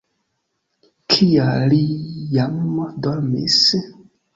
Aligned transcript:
Kial 1.15 1.67
li 1.75 1.83
jam 2.41 2.61
dormis? 3.09 3.65